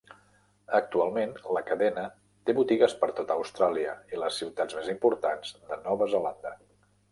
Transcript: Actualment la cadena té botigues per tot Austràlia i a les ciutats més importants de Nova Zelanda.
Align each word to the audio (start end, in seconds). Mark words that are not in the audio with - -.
Actualment 0.77 1.35
la 1.57 1.61
cadena 1.67 2.05
té 2.49 2.55
botigues 2.61 2.97
per 3.03 3.11
tot 3.21 3.35
Austràlia 3.37 3.95
i 4.13 4.19
a 4.19 4.23
les 4.25 4.41
ciutats 4.43 4.81
més 4.81 4.91
importants 4.97 5.55
de 5.71 5.81
Nova 5.87 6.11
Zelanda. 6.17 6.57